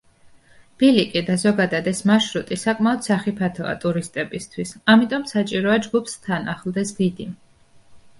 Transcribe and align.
ბილიკი 0.83 1.21
და 1.25 1.33
ზოგადად 1.41 1.89
ეს 1.91 1.99
მარშრუტი 2.11 2.57
საკმაოდ 2.61 3.05
სახიფათოა 3.07 3.75
ტურისტებისთვის, 3.83 4.73
ამიტომ 4.95 5.27
საჭიროა 5.33 5.77
ჯგუფს 5.89 6.17
თან 6.25 6.51
ახლდეს 6.55 6.95
გიდი. 7.01 7.29